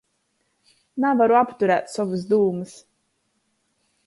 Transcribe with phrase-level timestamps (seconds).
[1.05, 2.75] Navaru apturēt sovys dūmys...